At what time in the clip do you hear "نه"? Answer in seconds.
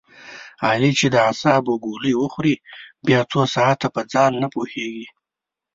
4.43-4.47